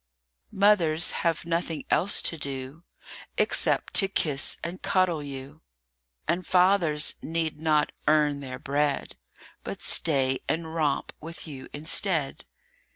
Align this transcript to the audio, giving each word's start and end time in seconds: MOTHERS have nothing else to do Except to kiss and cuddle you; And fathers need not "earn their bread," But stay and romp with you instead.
MOTHERS 0.51 1.11
have 1.11 1.45
nothing 1.45 1.85
else 1.91 2.23
to 2.23 2.35
do 2.35 2.83
Except 3.37 3.93
to 3.93 4.07
kiss 4.07 4.57
and 4.63 4.81
cuddle 4.81 5.21
you; 5.21 5.61
And 6.27 6.43
fathers 6.43 7.13
need 7.21 7.61
not 7.61 7.91
"earn 8.07 8.39
their 8.39 8.57
bread," 8.57 9.15
But 9.63 9.83
stay 9.83 10.39
and 10.49 10.73
romp 10.73 11.13
with 11.21 11.47
you 11.47 11.69
instead. 11.71 12.45